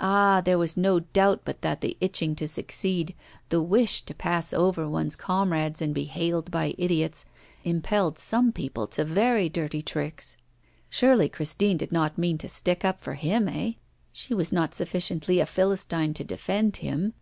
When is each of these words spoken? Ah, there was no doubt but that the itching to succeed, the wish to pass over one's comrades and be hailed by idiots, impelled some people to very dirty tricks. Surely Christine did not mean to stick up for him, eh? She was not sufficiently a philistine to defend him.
Ah, 0.00 0.42
there 0.44 0.58
was 0.58 0.76
no 0.76 0.98
doubt 0.98 1.42
but 1.44 1.60
that 1.62 1.80
the 1.80 1.96
itching 2.00 2.34
to 2.34 2.48
succeed, 2.48 3.14
the 3.50 3.62
wish 3.62 4.00
to 4.02 4.12
pass 4.12 4.52
over 4.52 4.88
one's 4.88 5.14
comrades 5.14 5.80
and 5.80 5.94
be 5.94 6.06
hailed 6.06 6.50
by 6.50 6.74
idiots, 6.76 7.24
impelled 7.62 8.18
some 8.18 8.50
people 8.50 8.88
to 8.88 9.04
very 9.04 9.48
dirty 9.48 9.80
tricks. 9.80 10.36
Surely 10.88 11.28
Christine 11.28 11.76
did 11.76 11.92
not 11.92 12.18
mean 12.18 12.36
to 12.38 12.48
stick 12.48 12.84
up 12.84 13.00
for 13.00 13.14
him, 13.14 13.46
eh? 13.46 13.74
She 14.10 14.34
was 14.34 14.50
not 14.52 14.74
sufficiently 14.74 15.38
a 15.38 15.46
philistine 15.46 16.14
to 16.14 16.24
defend 16.24 16.78
him. 16.78 17.14